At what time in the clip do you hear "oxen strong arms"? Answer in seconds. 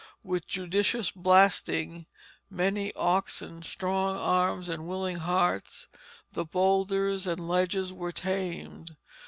2.95-4.67